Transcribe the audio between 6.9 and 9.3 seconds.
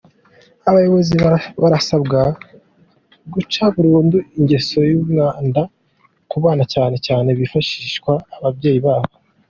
cyane hifashishwa ababyeyi babo.